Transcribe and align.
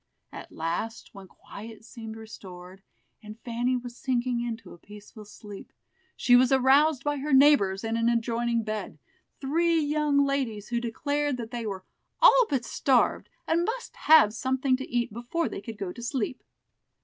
At 0.31 0.51
last, 0.51 1.11
when 1.13 1.27
quiet 1.27 1.85
seemed 1.85 2.15
restored, 2.17 2.81
and 3.21 3.39
Fanny 3.41 3.77
was 3.77 3.95
sinking 3.95 4.41
into 4.41 4.73
a 4.73 4.79
peaceful 4.79 5.25
sleep, 5.25 5.71
she 6.17 6.35
was 6.35 6.51
aroused 6.51 7.03
by 7.03 7.17
her 7.17 7.31
neighbors 7.31 7.83
in 7.83 7.95
an 7.95 8.09
adjoining 8.09 8.63
bed, 8.63 8.97
three 9.39 9.79
young 9.79 10.25
ladies 10.25 10.69
who 10.69 10.81
declared 10.81 11.37
that 11.37 11.51
they 11.51 11.67
were 11.67 11.83
"all 12.19 12.47
but 12.49 12.65
starved, 12.65 13.29
and 13.47 13.63
must 13.63 13.95
have 13.95 14.33
something 14.33 14.75
to 14.77 14.89
eat 14.89 15.13
before 15.13 15.47
they 15.47 15.61
could 15.61 15.77
go 15.77 15.93
to 15.93 16.01
sleep." 16.01 16.41